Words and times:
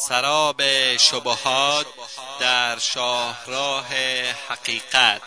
سراب 0.00 0.62
شبهات 0.98 1.86
در 2.40 2.78
شاهراه 2.78 3.86
حقیقت. 4.48 5.20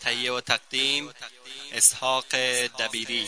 تهیه 0.00 0.32
و 0.32 0.40
تقدیم 0.40 1.08
اسحاق 1.76 2.24
دبیری. 2.78 3.24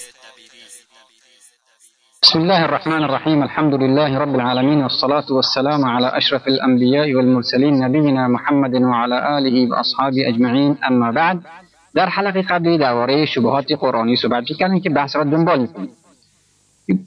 بسم 2.22 2.38
الله 2.38 2.62
الرحمن 2.62 3.02
الرحيم 3.02 3.42
الحمد 3.42 3.74
لله 3.74 4.18
رب 4.18 4.34
العالمين 4.34 4.82
والصلاة 4.82 5.24
والسلام 5.30 5.84
على 5.84 6.16
أشرف 6.16 6.48
الأنبياء 6.48 7.14
والمرسلين 7.14 7.74
نبينا 7.84 8.28
محمد 8.28 8.74
وعلى 8.74 9.38
آله 9.38 9.70
وأصحابه 9.70 10.28
أجمعين 10.28 10.78
أما 10.88 11.12
بعد 11.12 11.46
در 11.94 12.08
حلقه 12.08 12.42
قبلی 12.42 12.78
درباره 12.78 13.26
شبهات 13.26 13.72
قرآنی 13.72 14.16
صحبت 14.16 14.44
کردیم 14.58 14.80
که 14.80 14.90
بحث 14.90 15.16
را 15.16 15.24
دنبال 15.24 15.60
می‌کنیم. 15.60 15.90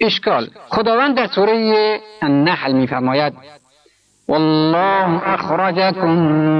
اشکال. 0.01 0.47
خداوند 0.69 1.17
در 1.17 1.27
سوره 1.27 1.99
النحل 2.21 2.73
میفرماید 2.73 3.33
والله 4.27 5.33
أخرجكم 5.33 6.11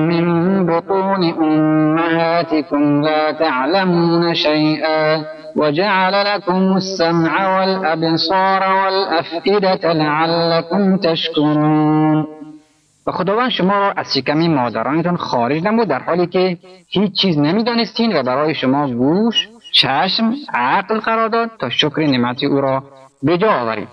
من 0.08 0.26
بطون 0.66 1.24
أمهاتكم 1.24 3.02
لا 3.02 3.32
تعلمون 3.32 4.34
شيئا 4.34 5.26
وجعل 5.56 6.26
لكم 6.26 6.76
السمع 6.76 7.60
والأبصار 7.60 8.62
والأفئدة 8.64 9.94
لعلكم 9.94 10.98
تشكرون. 10.98 12.28
و 13.08 13.12
خداوند 13.12 13.50
شما 13.50 13.74
را 13.74 13.92
از 13.92 14.14
شکم 14.14 14.48
مادرانتان 14.48 15.18
خارج 15.18 15.64
نمود 15.64 15.88
در 15.88 16.00
حالی 16.00 16.28
که 16.28 16.58
هیچ 16.88 17.22
چیز 17.22 17.38
نمی‌دانستین 17.38 18.16
و 18.16 18.24
برای 18.24 18.56
شما 18.56 18.88
گوش 18.88 19.48
چشم 19.74 20.34
عقل 20.54 21.00
قرار 21.00 21.30
داد 21.30 21.50
تا 21.60 21.70
شکر 21.70 22.00
نعمت 22.00 22.44
او 22.44 22.62
را 22.62 22.84
به 23.24 23.38
جا 23.38 23.52
آورید 23.52 23.88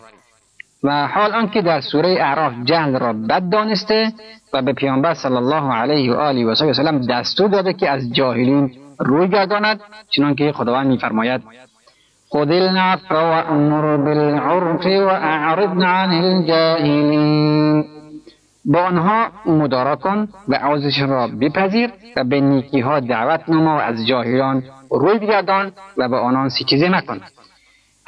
و 0.84 1.06
حال 1.06 1.34
آنکه 1.34 1.62
در 1.62 1.80
سوره 1.80 2.16
اعراف 2.20 2.52
جهل 2.64 2.98
را 2.98 3.12
بد 3.12 3.48
دانسته 3.48 4.12
و 4.52 4.62
به 4.62 4.72
پیامبر 4.72 5.14
صلی 5.14 5.36
الله 5.36 5.72
علیه 5.72 6.12
و 6.12 6.16
آله 6.16 6.46
و 6.46 6.54
سلم 6.54 7.00
دستور 7.06 7.48
داده 7.48 7.72
که 7.72 7.90
از 7.90 8.12
جاهلین 8.12 8.70
روی 8.98 9.28
گرداند 9.28 9.80
چنانکه 10.10 10.52
خداوند 10.52 10.86
میفرماید 10.86 11.42
خذ 12.34 12.50
العفو 12.50 13.14
وامر 13.14 13.96
بالعرف 13.96 14.86
واعرض 14.86 15.82
عن 15.82 16.10
الجاهلین 16.10 17.84
با 18.64 18.82
آنها 18.82 19.28
مدارا 19.46 19.96
کن 19.96 20.28
و 20.48 20.54
عوضش 20.54 21.00
را 21.00 21.28
بپذیر 21.40 21.90
و 22.16 22.24
به 22.24 22.40
نیکی 22.40 22.80
ها 22.80 23.00
دعوت 23.00 23.48
نما 23.48 23.76
و 23.76 23.80
از 23.80 24.06
جاهلان 24.06 24.62
روی 24.90 25.18
بگردان 25.18 25.72
و 25.96 26.08
به 26.08 26.16
آنان 26.16 26.48
سیکیزه 26.48 26.88
مکن. 26.88 27.20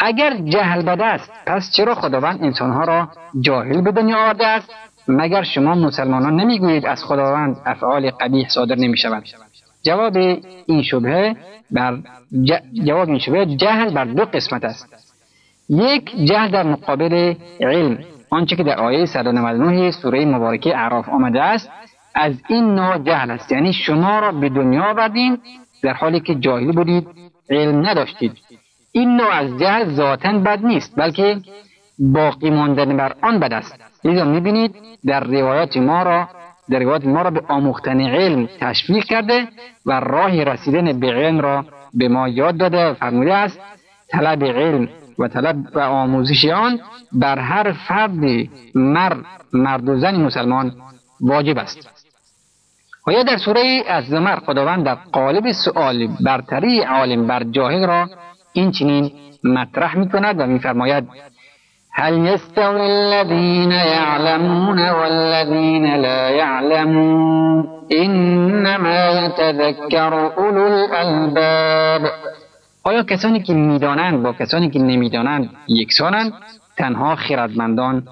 اگر 0.01 0.37
جهل 0.37 0.83
بد 0.83 1.01
است 1.01 1.33
پس 1.47 1.73
چرا 1.77 1.95
خداوند 1.95 2.45
انسانها 2.45 2.85
را 2.85 3.09
جاهل 3.41 3.81
به 3.81 3.93
دنیا 3.93 4.19
آورده 4.19 4.47
است؟ 4.47 4.75
مگر 5.09 5.43
شما 5.43 5.75
مسلمانان 5.75 6.41
نمی‌گویید 6.41 6.87
از 6.87 7.05
خداوند 7.05 7.57
افعال 7.67 8.11
قبیح 8.11 8.49
صادر 8.49 8.75
نمی 8.75 8.97
شود 8.97 9.25
جواب 9.83 10.17
این 10.67 10.83
شبهه 10.83 11.37
بر 11.71 11.99
جواب 12.85 13.09
این 13.09 13.19
شبهه 13.19 13.47
جهل 13.47 13.95
بر 13.95 14.05
دو 14.05 14.25
قسمت 14.25 14.65
است. 14.65 14.89
یک 15.69 16.17
جهل 16.25 16.51
در 16.51 16.63
مقابل 16.63 17.35
علم. 17.61 17.99
آنچه 18.31 18.57
که 18.57 18.63
در 18.63 18.79
آیه 18.79 19.07
199 19.07 19.91
سوره 19.91 20.25
مبارکه 20.25 20.77
اعراف 20.77 21.09
آمده 21.09 21.43
است 21.43 21.71
از 22.15 22.35
این 22.49 22.75
نوع 22.75 22.99
جهل 22.99 23.31
است. 23.31 23.53
یعنی 23.53 23.73
شما 23.73 24.19
را 24.19 24.33
به 24.33 24.49
دنیا 24.49 24.85
آوردیم 24.91 25.39
در 25.83 25.93
حالی 25.93 26.21
که 26.21 26.35
جاهل 26.35 26.73
بودید 26.73 27.09
علم 27.51 27.87
نداشتید. 27.87 28.33
این 28.93 29.17
نوع 29.17 29.33
از 29.33 29.59
جهل 29.59 29.95
ذاتا 29.95 30.33
بد 30.33 30.65
نیست 30.65 30.97
بلکه 30.97 31.41
باقی 31.99 32.51
ماندن 32.51 32.97
بر 32.97 33.15
آن 33.23 33.41
بد 33.41 33.53
است. 33.53 33.75
لذا 34.05 34.25
می‌بینید 34.25 34.75
در 35.07 35.25
روایات 35.25 35.77
ما 35.77 36.03
را 36.03 36.29
در 36.71 36.79
روایات 36.79 37.05
ما 37.05 37.23
را 37.23 37.31
به 37.31 37.43
آموختن 37.49 38.01
علم 38.01 38.49
تشویق 38.61 39.05
کرده 39.05 39.49
و 39.87 40.01
راه 40.01 40.45
رسیدن 40.45 41.01
به 41.01 41.07
علم 41.07 41.41
را 41.41 41.65
به 41.95 42.09
ما 42.09 42.29
یاد 42.29 42.57
داده 42.57 42.93
فرموده 42.93 43.35
است 43.35 43.61
طلب 44.09 44.45
علم 44.45 44.89
و 45.19 45.29
طلب 45.29 45.57
و 45.75 45.79
آموزش 45.79 46.45
آن 46.45 46.81
بر 47.13 47.39
هر 47.39 47.73
فرد 47.73 48.49
مرد 48.75 49.25
مرد 49.53 49.89
و 49.89 49.99
زن 49.99 50.17
مسلمان 50.17 50.73
واجب 51.21 51.59
است. 51.59 51.91
و 53.07 53.13
یا 53.13 53.23
در 53.23 53.37
سوره 53.37 53.83
از 53.89 54.05
زمر 54.05 54.37
خداوند 54.37 54.85
در 54.85 54.95
قالب 54.95 55.53
سؤال 55.53 56.09
برتری 56.21 56.81
عالم 56.81 57.27
بر 57.27 57.43
جاهل 57.45 57.87
را 57.87 58.09
این 58.53 58.71
چنین 58.71 59.13
مطرح 59.45 59.97
می 59.97 60.09
کند 60.09 60.41
و 60.41 60.47
میفرماید 60.47 61.09
هل 61.93 62.27
يستوي 62.27 62.81
الذين 62.81 63.73
يعلمون 63.73 64.91
والذين 64.91 65.97
لا 65.97 66.31
يعلمون 66.31 67.69
انما 67.91 69.27
يتذكر 69.27 70.15
اولو 70.15 70.65
الالباب. 70.65 72.11
آیا 72.85 73.03
کسانی 73.03 73.43
که 73.43 73.55
می‌دانند 73.55 74.23
با 74.23 74.33
کسانی 74.33 74.71
که 74.71 74.79
نمی‌دانند 74.79 75.51
یکسانند 75.69 76.33
تنها 76.77 77.17
خردمندان 77.17 78.03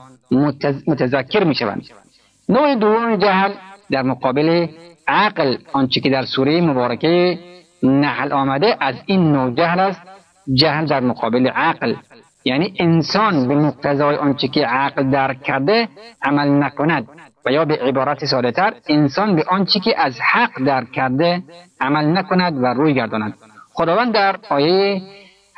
متذکر 0.87 1.45
می‌شوند. 1.45 1.83
نوع 2.49 2.75
دوم 2.75 3.17
جهل 3.17 3.51
در 3.91 4.03
مقابل 4.03 4.67
عقل 5.09 5.57
آنچه 5.73 6.01
که 6.01 6.11
در 6.11 6.25
سوره 6.25 6.61
مبارکه 6.61 7.39
نحل 7.83 8.33
آمده 8.33 8.77
از 8.81 8.95
این 9.07 9.33
نوع 9.33 9.55
جهل 9.55 9.81
است 9.81 10.01
جهل 10.55 10.87
در 10.87 11.01
مقابل 11.01 11.47
عقل. 11.47 11.95
یعنی 12.45 12.75
انسان 12.79 13.49
به 13.49 13.55
مقتضای 13.55 14.17
آنچه 14.17 14.49
که 14.49 14.67
عقل 14.67 15.11
درک 15.11 15.43
کرده 15.43 15.89
عمل 16.23 16.49
نکند 16.49 17.09
و 17.47 17.53
یا 17.53 17.65
به 17.65 17.77
عبارت 17.77 18.25
ساده 18.25 18.53
تر 18.53 18.75
انسان 18.89 19.37
به 19.37 19.45
آنچه 19.49 19.81
که 19.81 20.01
از 20.01 20.21
حق 20.21 20.63
درک 20.65 20.93
کرده 20.93 21.43
عمل 21.81 22.19
نکند 22.19 22.63
و 22.63 22.67
روی 22.67 22.95
گرداند. 22.95 23.35
خداوند 23.73 24.15
در 24.15 24.37
آیه 24.49 25.03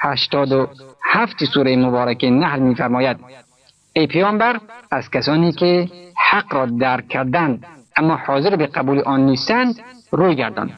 87 0.01 1.45
سوره 1.45 1.77
مبارکه 1.77 2.31
نحل 2.31 2.61
میفرماید 2.61 3.17
ای 3.93 4.07
پیامبر 4.07 4.61
از 4.91 5.11
کسانی 5.11 5.53
که 5.53 5.89
حق 6.31 6.55
را 6.55 6.67
درک 6.67 7.09
کردند 7.09 7.67
اما 7.97 8.17
حاضر 8.17 8.57
به 8.57 8.67
قبول 8.67 8.99
آن 9.01 9.21
نیستند 9.21 9.75
روی 10.11 10.35
گردان. 10.35 10.71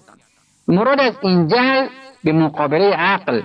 مراد 0.69 1.01
از 1.01 1.15
این 1.23 1.49
جهل 1.49 1.87
به 2.25 2.33
مقابله 2.33 2.95
عقل 2.95 3.43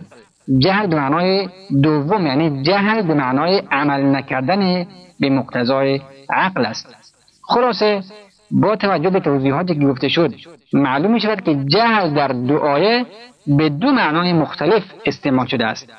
جهل 0.60 0.88
به 0.88 0.96
معنای 0.96 1.50
دوم 1.82 2.26
یعنی 2.26 2.64
جهل 2.64 3.02
به 3.02 3.14
معنای 3.14 3.62
عمل 3.72 4.16
نکردن 4.16 4.88
به 5.20 5.30
مقتضای 5.30 6.02
عقل 6.30 6.66
است. 6.66 6.96
خلاصه 7.42 8.04
با 8.52 8.76
توجه 8.76 9.10
به 9.10 9.20
توضیحاتی 9.20 9.76
که 9.76 9.86
گفته 9.86 10.08
شد 10.08 10.34
معلوم 10.74 11.12
می 11.14 11.20
شود 11.20 11.42
که 11.42 11.56
جهل 11.66 12.14
در 12.14 12.28
دو 12.28 12.58
آیه 12.58 13.06
به 13.48 13.70
دو 13.70 13.92
معنای 13.92 14.34
مختلف 14.34 14.84
استعمال 15.06 15.46
شده 15.46 15.66
است. 15.66 15.94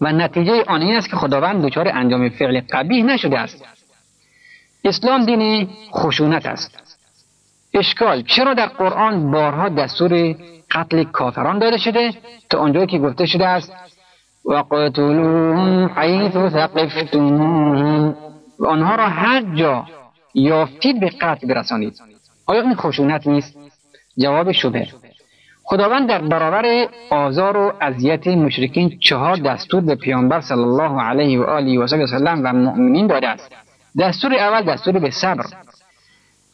و 0.00 0.12
نتیجه 0.12 0.64
آن 0.66 0.82
این 0.82 0.96
است 0.96 1.10
که 1.10 1.16
خداوند 1.16 1.64
دچار 1.64 1.88
انجام 1.88 2.28
فعل 2.28 2.60
قبیح 2.72 3.04
نشده 3.04 3.38
است. 3.38 3.64
اسلام 4.84 5.24
دین 5.24 5.68
خشونت 5.92 6.46
است. 6.46 6.97
اشکال. 7.78 8.22
چرا 8.22 8.54
در 8.54 8.66
قرآن 8.66 9.30
بارها 9.30 9.68
دستور 9.68 10.34
قتل 10.70 11.04
کافران 11.04 11.58
داده 11.58 11.78
شده؟ 11.78 12.12
تا 12.50 12.58
آنجایی 12.58 12.86
که 12.86 12.98
گفته 12.98 13.26
شده 13.26 13.46
است 13.46 13.72
و 14.44 14.54
قتلوهم 14.70 15.90
حیث 15.96 16.32
ثقفتموهم. 16.32 18.16
و 18.58 18.66
آنها 18.66 18.94
را 18.94 19.08
هر 19.08 19.42
جا 19.54 19.84
یافتید 20.34 21.00
به 21.00 21.10
قتل 21.20 21.46
برسانید. 21.46 21.94
آیا 22.46 22.62
این 22.62 22.74
خشونت 22.74 23.26
نیست؟ 23.26 23.58
جواب 24.18 24.52
شبه. 24.52 24.88
خداوند 25.64 26.08
در 26.08 26.22
برابر 26.22 26.88
آزار 27.10 27.56
و 27.56 27.72
اذیت 27.80 28.26
مشرکین 28.26 28.98
چهار 28.98 29.36
دستور 29.36 29.80
به 29.80 29.94
پیامبر 29.94 30.40
صلی 30.40 30.62
الله 30.62 31.02
علیه 31.02 31.40
و 31.40 31.42
آله 31.42 31.78
و 31.78 31.86
سلم 31.86 32.40
و 32.44 32.52
مؤمنین 32.52 33.06
داده 33.06 33.28
است. 33.28 33.52
دستور 33.98 34.34
اول 34.34 34.62
دستور 34.62 34.98
به 34.98 35.10
صبر. 35.10 35.44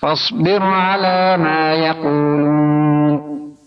فاصبر 0.04 0.62
على 0.62 1.42
ما 1.42 1.74
یقولون 1.74 3.20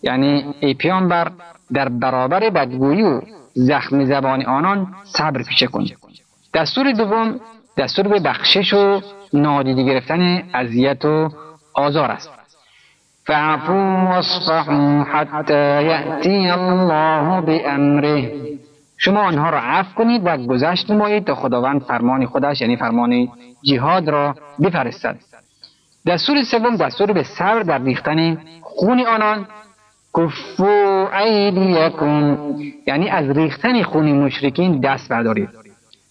یعنی 0.03 0.55
ای 0.59 0.73
پیامبر 0.73 1.31
در 1.73 1.89
برابر 1.89 2.49
بدگویی 2.49 3.03
و 3.03 3.21
زخم 3.53 4.05
زبان 4.05 4.45
آنان 4.45 4.87
صبر 5.03 5.43
پیشه 5.43 5.67
کن. 5.67 5.85
دستور 6.53 6.91
دوم 6.91 7.39
دستور 7.77 8.07
به 8.07 8.19
بخشش 8.19 8.73
و 8.73 9.01
نادیده 9.33 9.83
گرفتن 9.83 10.43
اذیت 10.53 11.05
و 11.05 11.29
آزار 11.73 12.11
است. 12.11 12.29
فعفو 13.25 13.73
واصفحوا 13.73 15.03
حتی 15.03 15.83
یأتی 15.83 16.49
الله 16.49 17.41
بامره 17.41 18.31
شما 18.97 19.19
آنها 19.19 19.49
را 19.49 19.59
عفو 19.59 19.95
کنید 19.95 20.21
و 20.25 20.37
گذشت 20.37 20.91
نمایید 20.91 21.23
تا 21.23 21.35
خداوند 21.35 21.81
فرمان 21.81 22.25
خودش 22.25 22.61
یعنی 22.61 22.75
فرمان 22.75 23.27
جهاد 23.63 24.09
را 24.09 24.35
بفرستد. 24.63 25.17
دستور 26.07 26.43
سوم 26.43 26.75
دستور 26.75 27.11
به 27.11 27.23
صبر 27.23 27.63
در 27.63 27.83
ریختن 27.83 28.37
خون 28.61 28.99
آنان 28.99 29.47
کفو 30.17 30.65
ایدیکم 31.15 32.37
یعنی 32.87 33.09
از 33.09 33.37
ریختن 33.37 33.83
خون 33.83 34.11
مشرکین 34.11 34.79
دست 34.79 35.09
بردارید. 35.09 35.49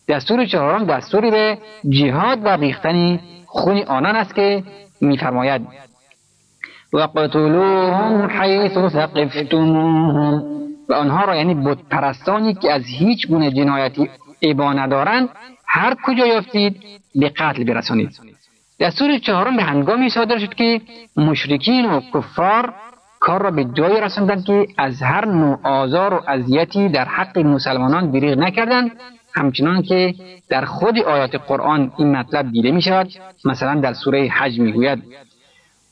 دستور 0.08 0.46
چهارم 0.46 0.84
دستوری 0.84 1.30
به 1.30 1.58
جهاد 1.88 2.38
و 2.44 2.48
ریختن 2.48 3.20
خون 3.46 3.78
آنان 3.78 4.16
است 4.16 4.34
که 4.34 4.62
میفرماید. 5.00 5.62
وقتلوهم 6.92 8.30
حیث 8.40 8.72
ثقفتموهم. 8.72 10.42
و 10.88 10.92
آنها 10.94 11.24
را 11.24 11.36
یعنی 11.36 11.54
بت 11.54 11.78
پرستانی 11.90 12.54
که 12.54 12.72
از 12.72 12.82
هیچ 12.86 13.28
گونه 13.28 13.50
جنایتی 13.50 14.10
عبا 14.42 14.72
ندارند 14.72 15.28
هر 15.66 15.96
کجا 16.04 16.26
یافتید 16.26 16.82
به 17.14 17.28
قتل 17.28 17.64
برسانید. 17.64 18.35
دستور 18.80 19.18
چهارم 19.18 19.56
به 19.56 19.62
هنگامی 19.62 20.10
صادر 20.10 20.38
شد 20.38 20.54
که 20.54 20.80
مشرکین 21.16 21.86
و 21.86 22.00
کفار 22.14 22.74
کار 23.20 23.42
را 23.42 23.50
به 23.50 23.64
جایی 23.64 24.00
رساندند 24.00 24.44
که 24.44 24.66
از 24.78 25.02
هر 25.02 25.24
نوع 25.24 25.58
آزار 25.62 26.14
و 26.14 26.22
اذیتی 26.28 26.88
در 26.88 27.04
حق 27.04 27.38
مسلمانان 27.38 28.10
دریغ 28.10 28.38
نکردند 28.38 28.90
همچنان 29.34 29.82
که 29.82 30.14
در 30.48 30.64
خود 30.64 30.98
آیات 30.98 31.34
قرآن 31.34 31.92
این 31.98 32.16
مطلب 32.16 32.52
دیده 32.52 32.70
می 32.70 32.82
شود 32.82 33.08
مثلا 33.44 33.80
در 33.80 33.92
سوره 33.92 34.28
حج 34.28 34.60
می 34.60 34.72
گوید 34.72 35.02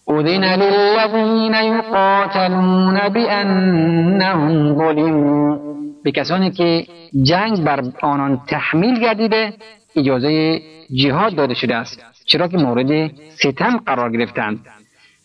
اذن 0.08 0.44
للذین 0.44 1.54
یقاتلون 1.54 3.08
بانهم 3.08 4.74
ظلموا 4.78 5.58
به 6.04 6.12
کسانی 6.12 6.50
که 6.50 6.86
جنگ 7.22 7.64
بر 7.64 7.82
آنان 8.02 8.40
تحمیل 8.46 9.00
گردیده 9.00 9.52
اجازه 9.96 10.62
جهاد 10.94 11.34
داده 11.34 11.54
شده 11.54 11.76
است 11.76 12.00
چرا 12.24 12.48
که 12.48 12.56
مورد 12.56 13.10
ستم 13.30 13.76
قرار 13.76 14.12
گرفتند. 14.12 14.66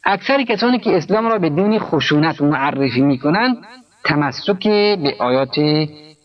اکثر 0.03 0.43
کسانی 0.43 0.79
که 0.79 0.97
اسلام 0.97 1.27
را 1.27 1.39
به 1.39 1.49
دین 1.49 1.79
خشونت 1.79 2.41
معرفی 2.41 3.01
می 3.01 3.17
کنند 3.17 3.57
تمسک 4.05 4.67
به 5.03 5.15
آیات 5.19 5.59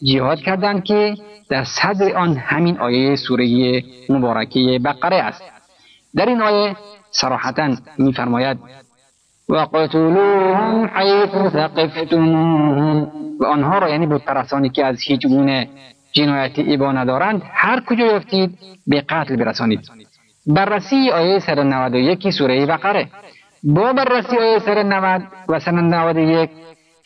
جهاد 0.03 0.39
کردند 0.39 0.85
که 0.85 1.15
در 1.49 1.65
صدر 1.65 2.17
آن 2.17 2.37
همین 2.37 2.79
آیه 2.79 3.17
سوره 3.17 3.83
مبارکه 4.09 4.81
بقره 4.85 5.17
است. 5.17 5.43
در 6.15 6.27
این 6.27 6.43
آیه 6.43 6.77
صراحتا 7.11 7.77
میفرماید 7.99 8.59
و 9.49 9.57
قتلوهم 9.57 10.91
حیث 10.95 11.53
ثقفتموهم 11.53 13.11
و 13.41 13.45
آنها 13.45 13.79
را 13.79 13.89
یعنی 13.89 14.07
بود 14.07 14.25
پرستانی 14.25 14.69
که 14.69 14.85
از 14.85 15.01
هیچ 15.01 15.27
گونه 15.27 15.69
جنایتی 16.15 16.75
ابا 16.75 16.93
ندارند 16.93 17.43
هر 17.53 17.81
کجا 17.81 18.07
یافتید 18.07 18.59
به 18.87 19.01
قتل 19.01 19.37
برسانید. 19.37 19.81
بررسی 20.47 21.11
آیه 21.11 21.39
191 21.39 22.31
سوره 22.31 22.67
بقره. 22.67 23.09
با 23.63 23.93
بررسی 23.93 24.37
آیه 24.37 24.59
190 24.59 25.23
و 25.49 25.61
191 25.61 26.51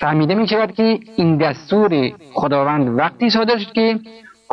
فهمیده 0.01 0.35
می 0.35 0.49
شود 0.49 0.75
که 0.75 0.99
این 1.17 1.37
دستور 1.37 2.13
خداوند 2.33 2.99
وقتی 2.99 3.31
صادر 3.31 3.59
شد 3.59 3.73
که 3.73 3.99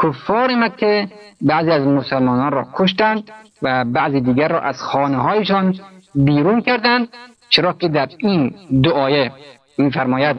کفار 0.04 0.56
مکه 0.56 1.08
بعضی 1.42 1.72
از 1.72 1.88
مسلمانان 1.88 2.52
را 2.52 2.68
کشتند 2.74 3.32
و 3.62 3.86
بعضی 3.86 4.22
دیگر 4.22 4.48
را 4.48 4.60
از 4.60 4.82
خانه 4.82 5.18
هایشان 5.18 5.76
بیرون 6.16 6.62
کردند 6.62 7.08
چرا 7.50 7.74
که 7.74 7.88
در 7.88 8.10
این 8.18 8.56
دو 8.84 8.92
آیه 8.92 9.32
میفرماید 9.78 10.38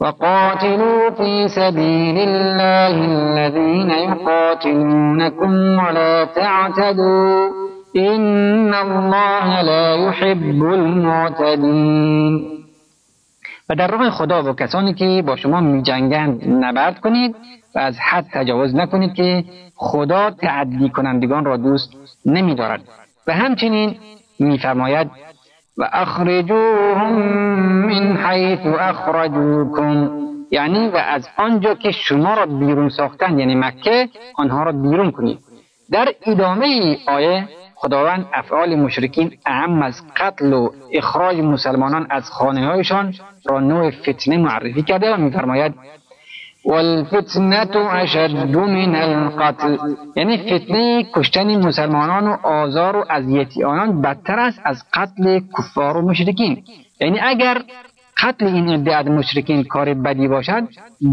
وقاتلوا 0.00 1.10
في 1.10 1.48
سبيل 1.48 2.18
الله 2.18 2.94
الذين 3.04 3.90
يقاتلونكم 3.90 5.52
ولا 5.78 6.24
تعتدوا 6.24 7.50
إن 7.96 8.74
الله 8.74 9.62
لا 9.62 9.94
يحب 9.94 10.62
المعتدين. 10.62 12.54
و 13.70 13.74
در 13.74 13.86
راه 13.90 14.10
خدا 14.10 14.42
و 14.42 14.52
کسانی 14.52 14.94
که 14.94 15.22
با 15.26 15.36
شما 15.36 15.60
می 15.60 15.82
جنگند 15.82 16.48
نبرد 16.48 17.00
کنید 17.00 17.36
و 17.74 17.78
از 17.78 17.98
حد 17.98 18.26
تجاوز 18.32 18.74
نکنید 18.74 19.14
که 19.14 19.44
خدا 19.76 20.30
تعدی 20.30 20.88
کنندگان 20.88 21.44
را 21.44 21.56
دوست 21.56 21.90
نمی 22.26 22.54
دارد 22.54 22.80
و 23.26 23.32
همچنین 23.32 23.96
میفرماید 24.38 25.10
و 25.76 25.88
اخرجوهم 25.92 27.12
من 27.86 28.16
حیث 28.16 28.66
اخرجوکم 28.80 30.10
یعنی 30.50 30.88
و 30.88 30.96
از 30.96 31.28
آنجا 31.36 31.74
که 31.74 31.90
شما 31.90 32.34
را 32.34 32.46
بیرون 32.46 32.88
ساختند 32.88 33.38
یعنی 33.38 33.54
مکه 33.54 34.08
آنها 34.34 34.62
را 34.62 34.72
بیرون 34.72 35.10
کنید. 35.10 35.38
در 35.90 36.08
ادامه 36.26 36.66
ای 36.66 36.96
آیه 37.08 37.48
خداوند 37.74 38.26
افعال 38.32 38.76
مشرکین 38.76 39.32
اهم 39.46 39.82
از 39.82 40.02
قتل 40.16 40.52
و 40.52 40.68
اخراج 40.92 41.36
مسلمانان 41.40 42.06
از 42.10 42.30
خانه 42.30 42.66
هایشان 42.66 43.14
را 43.44 43.60
نوع 43.60 43.90
فتنه 43.90 44.38
معرفی 44.38 44.82
کرده 44.82 45.14
و 45.14 45.16
میفرماید 45.16 45.74
والفتنة 46.66 47.76
اشد 47.76 48.30
من 48.30 48.94
القتل. 48.94 49.76
یعنی 50.16 50.36
فتنه 50.38 51.06
کشتن 51.14 51.66
مسلمانان 51.66 52.26
و 52.26 52.46
آزار 52.46 52.96
و 52.96 53.04
اذیتی 53.10 53.64
آنان 53.64 54.02
بدتر 54.02 54.40
است 54.40 54.60
از 54.64 54.84
قتل 54.92 55.40
کفار 55.58 55.96
و 55.96 56.02
مشرکین. 56.10 56.62
یعنی 57.00 57.20
اگر 57.20 57.62
قتل 58.22 58.46
این 58.46 58.68
عده 58.68 58.96
از 58.96 59.06
مشرکین 59.06 59.64
کار 59.64 59.94
بدی 59.94 60.28
باشد 60.28 60.62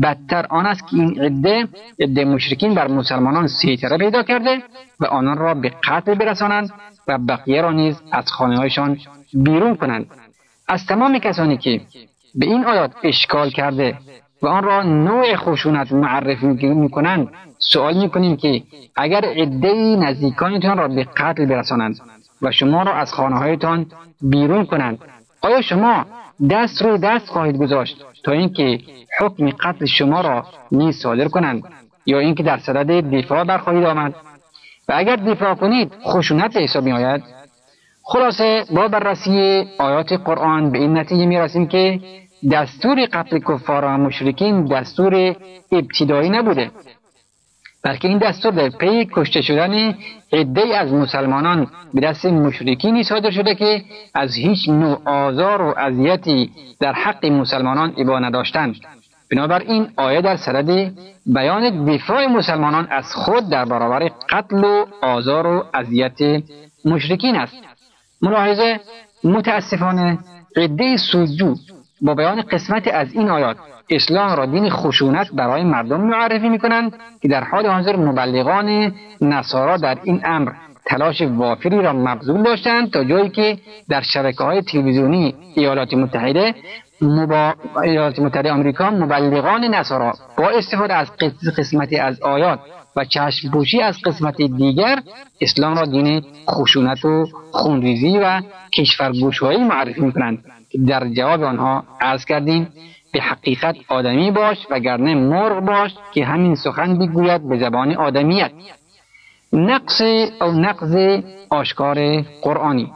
بدتر 0.04 0.46
آن 0.50 0.66
است 0.66 0.88
که 0.88 0.96
این 0.96 1.22
عده 1.22 1.68
عده 2.00 2.26
مشرکین 2.26 2.74
بر 2.74 2.88
مسلمانان 2.88 3.48
سیطره 3.48 3.98
پیدا 3.98 4.24
کرده 4.24 4.64
و 5.00 5.06
آنان 5.06 5.38
را 5.38 5.54
به 5.54 5.72
قتل 5.84 6.14
برسانند 6.16 6.70
و 7.08 7.18
بقیه 7.18 7.62
را 7.62 7.72
نیز 7.72 8.02
از 8.12 8.32
خانههایشان 8.32 8.98
بیرون 9.34 9.76
کنند. 9.76 10.06
از 10.68 10.86
تمام 10.86 11.20
کسانی 11.20 11.58
که 11.58 11.82
به 12.36 12.46
این 12.46 12.66
آیات 12.66 12.92
اشکال 13.04 13.50
کرده 13.50 13.98
و 14.42 14.48
آن 14.48 14.64
را 14.64 14.84
نوع 14.84 15.36
خشونت 15.36 15.92
معرفی 15.92 16.48
می‌کنند. 16.64 17.28
سوال 17.60 17.98
می‌کنیم 17.98 18.38
که 18.38 18.62
اگر 18.96 19.26
عده 19.26 19.96
نزدیکانتان 19.96 20.78
را 20.78 20.88
به 20.88 21.04
قتل 21.04 21.46
برسانند 21.46 22.00
و 22.42 22.52
شما 22.52 22.84
را 22.84 22.94
از 22.94 23.14
خانه 23.14 23.38
هایتان 23.38 23.86
بیرون 24.22 24.66
کنند 24.66 25.00
آیا 25.42 25.62
شما 25.62 26.06
دست 26.50 26.82
رو 26.82 26.98
دست 26.98 27.28
خواهید 27.28 27.58
گذاشت 27.58 28.06
تا 28.24 28.32
اینکه 28.32 28.80
حکم 29.20 29.50
قتل 29.50 29.86
شما 29.86 30.22
را 30.22 30.46
نیز 30.72 30.96
صادر 30.96 31.28
کنند 31.28 31.64
یا 32.06 32.20
اینکه 32.20 32.44
در 32.44 32.58
صدد 32.58 32.92
دفاع 33.16 33.44
برخواهید 33.44 33.84
آمد؟ 33.84 34.16
و 34.90 34.94
اگر 34.96 35.16
دفاع 35.16 35.56
کنید 35.56 35.94
خشونت 36.06 36.58
حساب 36.58 36.84
می 36.84 36.92
آید 36.92 37.24
خلاصه 38.04 38.66
با 38.76 38.88
بررسی 38.88 39.66
آیات 39.80 40.14
قرآن 40.14 40.72
به 40.72 40.80
این 40.80 40.98
نتیجه 40.98 41.26
می 41.26 41.40
رسیم 41.40 41.68
که 41.68 42.00
دستور 42.50 43.06
قتل 43.06 43.40
کفار 43.40 43.86
و 43.86 43.98
مشرکین 43.98 44.66
دستور 44.66 45.36
ابتدایی 45.72 46.30
نبوده. 46.30 46.72
بلکه 47.84 48.08
این 48.08 48.18
دستور 48.18 48.52
در 48.52 48.70
پی 48.70 49.08
کشته 49.12 49.42
شدن 49.42 49.98
عده 50.34 50.78
از 50.78 50.94
مسلمانان 50.94 51.68
به 51.94 52.02
دست 52.02 52.26
مشرکینی 52.26 53.04
صادر 53.04 53.32
شده 53.32 53.56
که 53.56 53.84
از 54.14 54.36
هیچ 54.36 54.70
نوع 54.70 55.02
آزار 55.06 55.62
و 55.62 55.74
اذیتی 55.78 56.52
در 56.80 56.94
حق 56.94 57.26
مسلمانان 57.26 57.94
ابا 57.98 58.20
نداشتند. 58.20 58.76
بنابراین 59.32 59.88
آیه 59.98 60.22
در 60.22 60.38
سرد 60.38 60.94
بیان 61.26 61.86
دفاع 61.86 62.28
مسلمانان 62.28 62.88
از 62.92 63.14
خود 63.14 63.50
در 63.50 63.66
برابر 63.66 64.12
قتل 64.30 64.64
و 64.64 64.86
آزار 65.02 65.48
و 65.48 65.66
اذیت 65.74 66.44
مشرکین 66.86 67.36
است. 67.36 67.54
ملاحظه 68.22 68.80
متاسفانه 69.24 70.20
عده 70.56 70.98
سوجو 70.98 71.56
با 72.02 72.16
بیان 72.16 72.42
قسمت 72.42 72.88
از 72.88 73.14
این 73.14 73.30
آیات 73.30 73.58
اسلام 73.90 74.36
را 74.36 74.46
دین 74.46 74.70
خشونت 74.70 75.32
برای 75.34 75.64
مردم 75.64 76.02
معرفی 76.02 76.50
می 76.50 76.60
کنند 76.60 76.94
که 77.22 77.28
در 77.28 77.44
حال 77.44 77.66
حاضر 77.66 77.96
مبلغان 77.96 78.94
نصارا 79.22 79.78
در 79.78 79.98
این 80.04 80.22
امر 80.24 80.52
تلاش 80.86 81.22
وافری 81.22 81.82
را 81.82 81.94
مبذول 81.94 82.44
داشتند 82.44 82.92
تا 82.92 83.04
جایی 83.04 83.30
که 83.30 83.58
در 83.90 84.02
شبکه 84.02 84.44
های 84.44 84.62
تلویزیونی 84.62 85.36
ایالات 85.56 85.94
متحده 85.94 86.56
مبا... 87.02 87.54
ایالات 87.84 88.20
متحده 88.20 88.52
آمریکا 88.52 88.90
مبلغان 88.90 89.64
نصارا 89.64 90.14
با 90.38 90.50
استفاده 90.50 90.94
از 90.94 91.12
قسمتی 91.58 91.98
از 91.98 92.22
آیات 92.22 92.60
و 92.96 93.06
چشم 93.06 93.52
پوشی 93.52 93.82
از 93.82 94.02
قسمت 94.06 94.38
دیگر 94.42 95.00
اسلام 95.42 95.76
را 95.76 95.86
دین 95.86 96.24
خشونت 96.50 97.06
و 97.06 97.26
خونریزی 97.52 98.18
و 98.18 98.42
کشورگوشهایی 98.74 99.64
معرفی 99.64 100.02
می 100.02 100.12
کنند 100.12 100.44
در 100.88 101.08
جواب 101.08 101.44
آنها 101.44 101.84
عرض 102.02 102.26
کردیم 102.26 102.68
به 103.14 103.22
حقیقت 103.22 103.76
آدمی 103.88 104.32
باش 104.32 104.58
و 104.70 104.80
گرنه 104.80 105.16
مرغ 105.16 105.66
باش 105.66 105.92
که 106.14 106.26
همین 106.26 106.56
سخن 106.56 106.98
بگوید 107.00 107.50
به 107.50 107.58
زبان 107.58 107.96
آدمیت. 107.96 108.52
نقص 109.54 110.02
او 110.42 110.52
نقض 110.52 111.22
آشکار 111.50 112.22
قرآنی. 112.22 112.92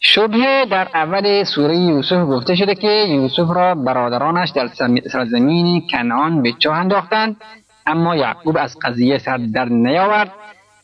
شبه 0.00 0.66
در 0.70 0.88
اول 0.94 1.44
سوره 1.44 1.76
یوسف 1.76 2.26
گفته 2.26 2.54
شده 2.54 2.74
که 2.74 2.88
یوسف 3.08 3.50
را 3.54 3.74
برادرانش 3.74 4.50
در 4.50 4.68
سرزمین 5.12 5.82
کنعان 5.90 6.42
به 6.42 6.52
چاه 6.52 6.76
انداختند. 6.76 7.36
اما 7.86 8.16
یعقوب 8.16 8.56
از 8.60 8.78
قضیه 8.82 9.18
سر 9.18 9.36
در 9.36 9.64
نیاورد 9.64 10.32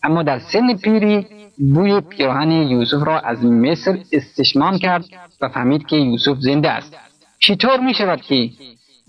اما 0.03 0.23
در 0.23 0.39
سن 0.39 0.77
پیری 0.77 1.27
بوی 1.59 2.01
پیراهن 2.01 2.51
یوسف 2.51 3.03
را 3.07 3.21
از 3.21 3.45
مصر 3.45 3.99
استشمام 4.13 4.79
کرد 4.79 5.05
و 5.41 5.49
فهمید 5.49 5.87
که 5.87 5.97
یوسف 5.97 6.37
زنده 6.39 6.71
است. 6.71 6.97
چطور 7.39 7.81
می 7.81 7.95
شود 7.95 8.21
که 8.21 8.51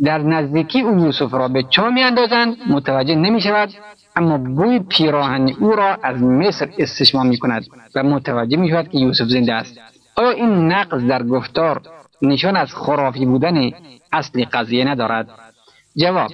در 0.04 0.18
نزدیکی 0.18 0.82
او 0.82 1.00
یوسف 1.00 1.34
را 1.34 1.48
به 1.48 1.64
چاه 1.64 1.90
می 1.90 2.04
اندازند 2.04 2.58
متوجه 2.70 3.16
نمی 3.16 3.42
شود 3.42 3.70
اما 4.16 4.38
بوی 4.38 4.80
پیراهن 4.80 5.50
او 5.60 5.72
را 5.72 5.98
از 6.04 6.22
مصر 6.22 6.70
استشمام 6.78 7.28
می 7.28 7.38
کند 7.38 7.66
و 7.96 8.04
متوجه 8.04 8.58
می 8.58 8.70
شود 8.70 8.90
که 8.90 8.98
یوسف 8.98 9.26
زنده 9.26 9.54
است. 9.54 9.80
آیا 10.16 10.30
این 10.30 10.72
نقض 10.72 11.08
در 11.08 11.24
گفتار 11.24 11.82
نشان 12.22 12.58
از 12.58 12.74
خرافی 12.74 13.26
بودن 13.26 13.72
اصل 14.12 14.46
قضیه 14.46 14.86
ندارد؟ 14.86 15.30
جواب 15.98 16.32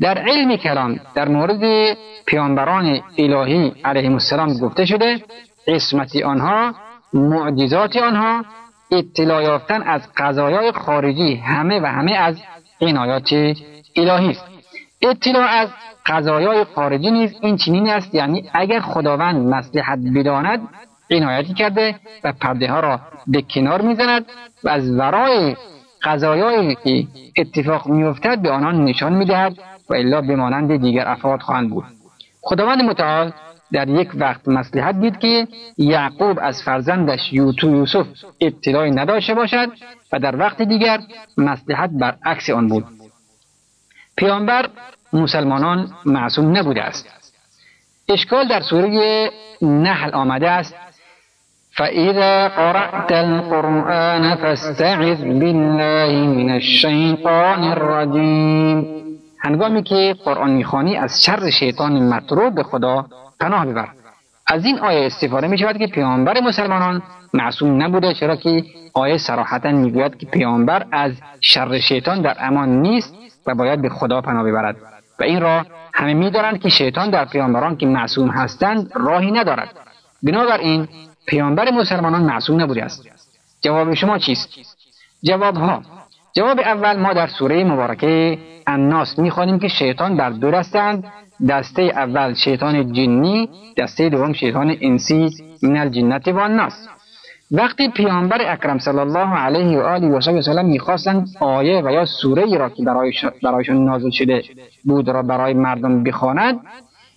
در 0.00 0.18
علم 0.18 0.56
کلام 0.56 1.00
در 1.14 1.28
مورد 1.28 1.96
پیانبران 2.26 3.00
الهی 3.18 3.72
علیهم 3.84 4.12
السلام 4.12 4.58
گفته 4.58 4.84
شده 4.84 5.22
قسمت 5.68 6.16
آنها 6.16 6.74
معجزات 7.12 7.96
آنها 7.96 8.44
اطلاع 8.92 9.42
یافتن 9.42 9.82
از 9.82 10.02
قضایای 10.16 10.72
خارجی 10.72 11.34
همه 11.34 11.80
و 11.80 11.86
همه 11.86 12.12
از 12.12 12.36
عنایات 12.80 13.32
الهی 13.96 14.30
است. 14.30 14.44
اطلاع 15.02 15.48
از 15.48 15.68
قضایای 16.06 16.64
خارجی 16.64 17.10
نیز 17.10 17.34
این 17.42 17.56
چنین 17.56 17.88
است 17.88 18.14
یعنی 18.14 18.50
اگر 18.54 18.80
خداوند 18.80 19.46
مصلحت 19.46 19.98
بداند 20.14 20.68
عنایتی 21.10 21.54
کرده 21.54 21.94
و 22.24 22.32
پرده 22.32 22.70
ها 22.72 22.80
را 22.80 23.00
به 23.26 23.42
کنار 23.42 23.80
می‌زند 23.80 24.26
و 24.64 24.68
از 24.68 24.90
ورای 24.90 25.56
قضایایی 26.02 26.74
که 26.74 27.06
اتفاق 27.36 27.88
میافتد 27.88 28.38
به 28.38 28.50
آنان 28.50 28.84
نشان 28.84 29.12
می‌دهد. 29.12 29.58
و 29.88 29.94
الا 29.94 30.20
بمانند 30.20 30.76
دیگر 30.76 31.08
افراد 31.08 31.40
خواهند 31.40 31.70
بود. 31.70 31.84
خداوند 32.40 32.82
متعال 32.82 33.32
در 33.72 33.88
یک 33.88 34.08
وقت 34.14 34.48
مسلحت 34.48 35.00
دید 35.00 35.18
که 35.18 35.48
یعقوب 35.78 36.38
از 36.42 36.62
فرزندش 36.62 37.32
یوتو 37.32 37.70
یوسف 37.70 38.06
اطلاعی 38.40 38.90
نداشته 38.90 39.34
باشد 39.34 39.68
و 40.12 40.18
در 40.18 40.36
وقت 40.36 40.62
دیگر 40.62 41.00
مسلحت 41.36 41.90
برعکس 41.90 42.50
آن 42.50 42.68
بود. 42.68 42.84
پیامبر 44.16 44.68
مسلمانان 45.12 45.92
معصوم 46.06 46.56
نبوده 46.56 46.82
است. 46.82 47.08
اشکال 48.08 48.48
در 48.48 48.60
سوره 48.60 49.30
نحل 49.62 50.14
آمده 50.14 50.50
است. 50.50 50.74
فإذا 51.74 52.48
قرأت 52.48 53.12
القرآن 53.12 54.34
فاستعذ 54.34 55.24
بالله 55.24 56.12
من 56.26 56.50
الشیطان 56.50 57.64
الرجیم 57.64 59.01
هنگامی 59.44 59.82
که 59.82 60.16
قرآن 60.24 60.50
می‌خوانی 60.50 60.96
از 60.96 61.24
شر 61.24 61.50
شیطان 61.50 62.08
مطروب 62.08 62.54
به 62.54 62.62
خدا 62.62 63.06
پناه 63.40 63.66
ببر. 63.66 63.88
از 64.46 64.64
این 64.64 64.78
آیه 64.78 65.06
استفاده 65.06 65.46
می 65.46 65.58
شود 65.58 65.78
که 65.78 65.86
پیامبر 65.86 66.40
مسلمانان 66.40 67.02
معصوم 67.34 67.82
نبوده 67.82 68.14
چرا 68.14 68.36
که 68.36 68.64
آیه 68.94 69.18
صراحتا 69.18 69.72
می‌گوید 69.72 70.18
که 70.18 70.26
پیامبر 70.26 70.86
از 70.92 71.12
شر 71.40 71.80
شیطان 71.80 72.22
در 72.22 72.36
امان 72.40 72.68
نیست 72.68 73.14
و 73.46 73.54
باید 73.54 73.82
به 73.82 73.88
خدا 73.88 74.20
پناه 74.20 74.44
ببرد. 74.44 74.76
و 75.20 75.24
این 75.24 75.40
را 75.40 75.66
همه 75.94 76.14
میدارند 76.14 76.60
که 76.60 76.68
شیطان 76.68 77.10
در 77.10 77.24
پیامبران 77.24 77.76
که 77.76 77.86
معصوم 77.86 78.28
هستند 78.28 78.92
راهی 78.94 79.30
ندارد. 79.30 79.68
بنابراین 80.22 80.88
پیامبر 81.26 81.70
مسلمانان 81.70 82.22
معصوم 82.22 82.60
نبوده 82.60 82.84
است. 82.84 83.08
جواب 83.62 83.94
شما 83.94 84.18
چیست؟ 84.18 84.48
جواب 85.22 85.56
ها 85.56 85.82
جواب 86.34 86.60
اول 86.60 86.96
ما 86.96 87.12
در 87.12 87.26
سوره 87.26 87.64
مبارکه 87.64 88.38
الناس 88.66 89.18
می‌خوانیم 89.18 89.58
که 89.58 89.68
شیطان 89.68 90.16
در 90.16 90.30
دو 90.30 90.50
دستند. 90.50 91.04
دسته 91.48 91.82
اول 91.82 92.34
شیطان 92.34 92.92
جنی 92.92 93.48
دسته 93.76 94.08
دوم 94.08 94.32
شیطان 94.32 94.76
انسی 94.80 95.30
من 95.62 95.76
الجنت 95.76 96.28
و 96.28 96.38
الناس 96.38 96.88
وقتی 97.50 97.88
پیامبر 97.88 98.52
اکرم 98.52 98.78
صلی 98.78 98.98
الله 98.98 99.28
علیه 99.28 99.78
و 99.78 99.82
آله 99.82 100.06
و 100.08 100.20
سلم 100.20 100.64
می‌خواستند 100.64 101.28
آیه 101.40 101.82
و 101.84 101.92
یا 101.92 102.04
سوره 102.04 102.42
ای 102.42 102.58
را 102.58 102.68
که 102.68 102.82
برایشان 103.42 103.84
نازل 103.84 104.10
شده 104.10 104.42
بود 104.84 105.08
را 105.08 105.22
برای 105.22 105.54
مردم 105.54 106.04
بخواند 106.04 106.60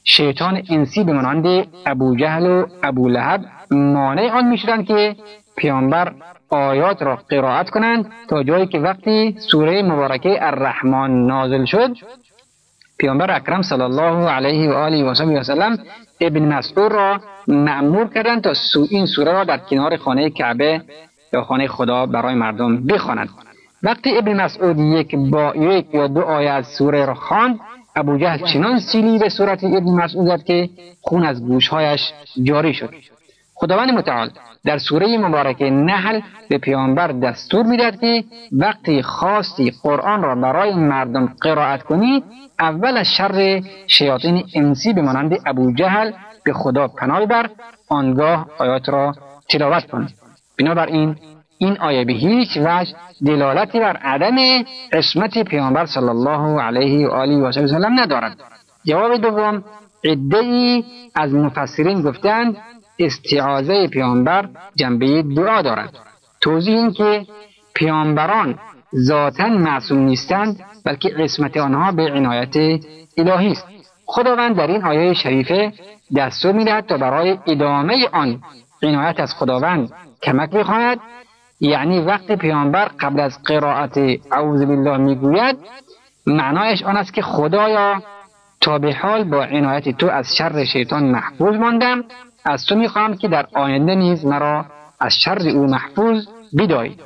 شیطان 0.03 0.61
انسی 0.69 1.03
به 1.03 1.13
مانند 1.13 1.67
ابو 1.85 2.15
جهل 2.15 2.45
و 2.45 2.65
ابو 2.83 3.09
لهب 3.09 3.41
مانع 3.71 4.31
آن 4.31 4.49
می‌شدند 4.49 4.85
که 4.85 5.15
پیامبر 5.57 6.13
آیات 6.49 7.01
را 7.01 7.15
قرائت 7.29 7.69
کنند 7.69 8.11
تا 8.27 8.43
جایی 8.43 8.67
که 8.67 8.79
وقتی 8.79 9.35
سوره 9.51 9.83
مبارکه 9.83 10.45
الرحمن 10.45 11.27
نازل 11.27 11.65
شد 11.65 11.95
پیامبر 12.97 13.35
اکرم 13.35 13.61
صلی 13.61 13.81
الله 13.81 14.29
علیه 14.29 14.69
و 14.69 14.73
آله 14.73 15.03
و 15.03 15.43
سلم 15.43 15.77
ابن 16.21 16.45
مسعود 16.45 16.91
را 16.91 17.19
معمور 17.47 18.07
کردند 18.07 18.43
تا 18.43 18.53
سو 18.53 18.87
این 18.89 19.05
سوره 19.05 19.31
را 19.31 19.43
در 19.43 19.57
کنار 19.57 19.97
خانه 19.97 20.29
کعبه 20.29 20.81
یا 21.33 21.43
خانه 21.43 21.67
خدا 21.67 22.05
برای 22.05 22.35
مردم 22.35 22.87
بخوانند. 22.87 23.29
وقتی 23.83 24.17
ابن 24.17 24.41
مسعود 24.41 24.79
یک 24.79 25.15
با 25.15 25.53
یک 25.55 25.85
یا 25.93 26.07
دو 26.07 26.21
آیه 26.21 26.49
از 26.49 26.67
سوره 26.67 27.05
را 27.05 27.13
خواند 27.13 27.59
ابو 27.95 28.17
جهل 28.17 28.45
چنان 28.53 28.79
سیلی 28.79 29.19
به 29.19 29.29
صورت 29.29 29.63
ابن 29.63 29.91
مسعود 29.91 30.27
زد 30.27 30.43
که 30.43 30.69
خون 31.01 31.25
از 31.25 31.45
گوشهایش 31.45 32.13
جاری 32.43 32.73
شد. 32.73 32.89
خداوند 33.55 33.89
متعال 33.89 34.29
در 34.65 34.77
سوره 34.77 35.17
مبارکه 35.17 35.69
نحل 35.69 36.19
به 36.49 36.57
پیامبر 36.57 37.07
دستور 37.07 37.65
می‌داد 37.65 37.99
که 37.99 38.23
وقتی 38.51 39.01
خواستی 39.01 39.73
قرآن 39.83 40.21
را 40.21 40.35
برای 40.35 40.73
مردم 40.73 41.33
قرائت 41.41 41.83
کنی 41.83 42.23
اول 42.59 42.97
از 42.97 43.07
شر 43.07 43.61
شیاطین 43.87 44.43
انسی 44.55 44.93
به 44.93 45.01
مانند 45.01 45.39
ابو 45.45 45.71
جهل 45.71 46.11
به 46.45 46.53
خدا 46.53 46.87
پناه 46.87 47.25
بر 47.25 47.49
آنگاه 47.89 48.47
آیات 48.57 48.89
را 48.89 49.15
تلاوت 49.49 49.85
کن. 49.85 50.07
بنابراین 50.59 51.15
این 51.57 51.77
آیه 51.77 52.05
به 52.05 52.13
هیچ 52.13 52.57
وجه 52.57 52.93
دلالتی 53.25 53.79
بر 53.79 53.97
عدم 53.97 54.35
قسمت 54.93 55.37
پیامبر 55.43 55.85
صلی 55.85 56.09
الله 56.09 56.61
علیه 56.61 57.07
و 57.07 57.11
آله 57.11 57.35
و 57.35 57.51
سلم 57.51 57.99
ندارد. 57.99 58.37
جواب 58.85 59.17
دوم 59.17 59.63
عده 60.03 60.83
از 61.15 61.33
مفسرین 61.33 62.01
گفتند 62.01 62.57
استعاذه 62.99 63.87
پیامبر 63.87 64.49
جنبه 64.75 65.21
دعا 65.21 65.61
دارد. 65.61 65.99
توضیح 66.41 66.75
این 66.77 66.93
که 66.93 67.25
پیامبران 67.73 68.59
ذاتا 68.95 69.47
معصوم 69.47 69.99
نیستند 69.99 70.59
بلکه 70.85 71.09
قسمت 71.09 71.57
آنها 71.57 71.91
به 71.91 72.11
عنایت 72.11 72.55
الهی 73.17 73.51
است. 73.51 73.67
خداوند 74.05 74.55
در 74.55 74.67
این 74.67 74.83
آیه 74.83 75.13
شریفه 75.13 75.73
دستور 76.15 76.51
می‌دهد 76.51 76.85
تا 76.85 76.97
برای 76.97 77.37
ادامه 77.47 78.07
آن 78.11 78.41
عنایت 78.83 79.19
از 79.19 79.33
خداوند 79.33 79.91
کمک 80.23 80.49
بخواند 80.49 80.99
یعنی 81.59 81.99
وقتی 81.99 82.35
پیامبر 82.35 82.85
قبل 82.85 83.19
از 83.19 83.43
قرائت 83.43 83.97
اعوذ 84.31 84.65
بالله 84.65 84.97
می‌گوید 84.97 85.57
معنایش 86.27 86.83
آن 86.83 86.97
است 86.97 87.13
که 87.13 87.21
خدایا 87.21 88.01
تا 88.61 88.79
به 88.79 88.93
حال 88.93 89.23
با 89.23 89.43
عنایت 89.43 89.97
تو 89.97 90.07
از 90.09 90.35
شر 90.37 90.63
شیطان 90.63 91.03
محفوظ 91.03 91.55
ماندم. 91.55 92.03
از 92.45 92.65
تو 92.65 92.75
می‌خواهم 92.75 93.17
که 93.17 93.27
در 93.27 93.47
آینده 93.53 93.95
نیز 93.95 94.25
مرا 94.25 94.65
از 94.99 95.13
شر 95.13 95.47
او 95.47 95.65
محفوظ 95.65 96.27
بداری 96.57 96.97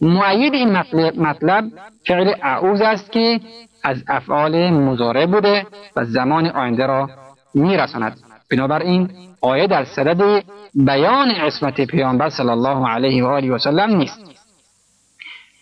معید 0.00 0.54
این 0.54 0.76
مطلب 1.16 1.64
فعل 2.06 2.34
اعوذ 2.42 2.80
است 2.80 3.12
که 3.12 3.40
از 3.84 4.04
افعال 4.08 4.70
مزاره 4.70 5.26
بوده 5.26 5.66
و 5.96 6.04
زمان 6.04 6.46
آینده 6.46 6.86
را 6.86 7.10
میرساند. 7.54 8.18
بنابراین 8.50 9.10
آیه 9.40 9.66
در 9.66 9.84
صدد 9.84 10.44
بیان 10.74 11.30
عصمت 11.30 11.80
پیامبر 11.80 12.28
صلی 12.28 12.48
الله 12.48 12.88
علیه 12.88 13.24
و 13.24 13.26
آله 13.26 13.52
و 13.52 13.58
سلم 13.58 13.96
نیست. 13.96 14.20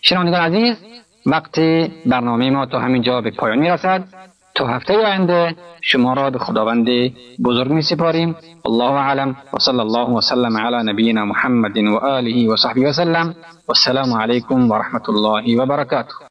شنوندگان 0.01 0.41
عزیز 0.41 0.77
وقت 1.25 1.59
برنامه 2.05 2.49
ما 2.49 2.65
تا 2.65 2.79
همین 2.79 3.01
جا 3.01 3.21
به 3.21 3.31
پایان 3.31 3.57
می‌رسد. 3.57 4.03
تا 4.57 4.67
هفته 4.67 4.93
آینده 4.97 5.55
شما 5.81 6.13
را 6.13 6.29
به 6.29 6.39
خداوند 6.39 6.87
بزرگ 7.45 7.71
می 7.71 7.81
سپاریم 7.81 8.35
الله 8.65 8.91
اعلم. 8.91 9.35
و 9.53 9.57
صلی 9.59 9.79
الله 9.79 10.09
و 10.09 10.21
سلم 10.21 10.57
علی 10.57 10.91
نبینا 10.91 11.25
محمد 11.25 11.77
و 11.77 11.95
آله 11.97 12.49
و 12.49 12.55
صحبه 12.55 12.89
و 12.89 12.93
سلم. 12.93 13.35
و 13.67 13.71
السلام 13.71 14.21
علیکم 14.21 14.71
و 14.71 14.73
رحمت 14.73 15.09
الله 15.09 15.61
و 15.61 15.65
برکاته. 15.65 16.17